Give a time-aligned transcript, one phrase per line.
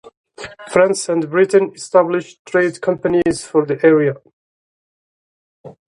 [0.71, 4.15] France and Britain established trade companies for the area.